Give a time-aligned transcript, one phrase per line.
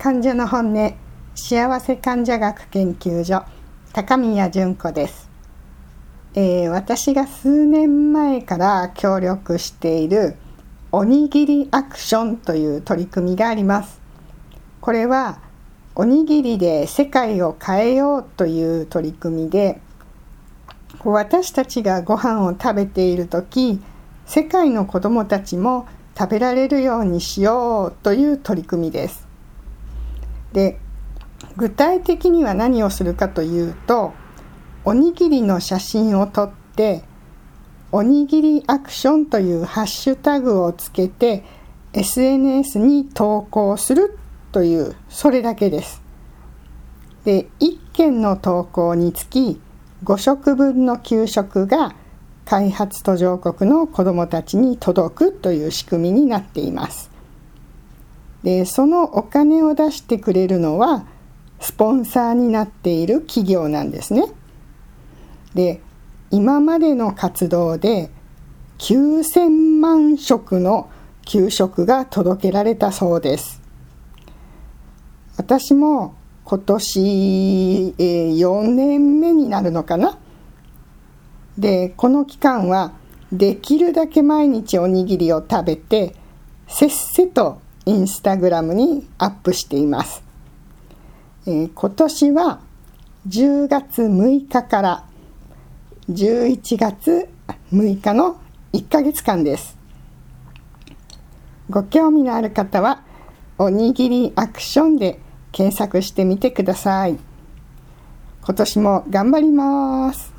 [0.00, 0.94] 患者の本音
[1.34, 3.44] 幸せ患者学研究所
[3.92, 5.28] 高宮純子です、
[6.36, 10.36] えー、私が数年前から協力している
[10.92, 14.00] おにぎりアクションという取り組みがあります
[14.80, 15.40] これは
[15.96, 19.80] おにぎりで世界を変えようという取り組みで
[21.02, 23.80] 私たちがご飯を食べている時
[24.26, 29.27] 世界の子どもたちも食べられるようにしようという取り組みです。
[30.52, 30.78] で
[31.56, 34.12] 具体的には何をするかというと
[34.84, 37.02] おにぎりの写真を撮って
[37.90, 41.44] おにぎりアクションというハッシュタグをつけて
[41.92, 44.18] SNS に投稿する
[44.52, 46.02] というそれだけです。
[47.24, 49.60] で1件の投稿につき
[50.04, 51.94] 5食分の給食が
[52.44, 57.10] 開発途上国の子どもたちに届くという仕組みになっています。
[58.42, 61.06] でそのお金を出してくれるのは
[61.60, 64.26] スポンサーになっている企業なんですね。
[65.54, 65.80] で
[66.30, 68.10] 今までの活動で
[68.78, 70.88] 9000万食の
[71.24, 73.60] 給食が届けられたそうです。
[75.36, 80.18] 私も今年、え、4年目になるのかな。
[81.58, 82.92] で、この期間は
[83.30, 86.16] できるだけ毎日おにぎりを食べて、
[86.66, 90.22] せっせとインスタグラムにアップしています。
[91.46, 92.60] えー、今年は
[93.26, 95.04] 10月6日から
[96.10, 97.30] 11月
[97.72, 98.38] 6日の
[98.74, 99.78] 1ヶ月間です。
[101.70, 103.04] ご興味のある方は、
[103.56, 105.18] おにぎりアクションで
[105.50, 107.16] 検索してみてください。
[108.44, 110.37] 今年も頑張ります。